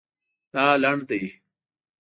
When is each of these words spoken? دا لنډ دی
دا 0.53 0.65
لنډ 0.83 1.01
دی 1.09 1.21